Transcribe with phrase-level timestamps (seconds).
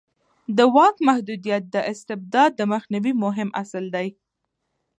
[0.57, 4.07] د واک محدودیت د استبداد د مخنیوي مهم اصل دی